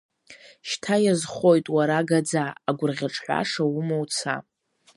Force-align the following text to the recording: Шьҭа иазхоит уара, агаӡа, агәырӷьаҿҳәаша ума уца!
Шьҭа 0.67 0.95
иазхоит 1.05 1.65
уара, 1.75 1.95
агаӡа, 2.01 2.43
агәырӷьаҿҳәаша 2.69 3.63
ума 3.77 3.95
уца! 4.03 4.35